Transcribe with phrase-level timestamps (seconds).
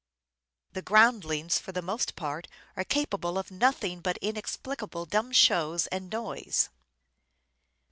[0.73, 1.59] "...the groundlings...
[1.59, 6.69] for the most part are capable of nothing but inexplicable dumb shows and noise."